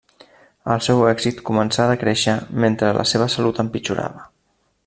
El 0.75 0.81
seu 0.85 1.03
èxit 1.09 1.43
començà 1.51 1.85
a 1.85 1.91
decréixer 1.93 2.35
mentre 2.65 2.93
la 3.01 3.07
seva 3.15 3.31
salut 3.35 3.65
empitjorava. 3.67 4.29